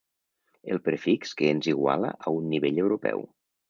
El 0.75 0.81
prefix 0.87 1.35
que 1.43 1.53
ens 1.59 1.71
iguala 1.77 2.13
a 2.27 2.37
un 2.43 2.53
nivell 2.57 2.85
europeu. 2.89 3.29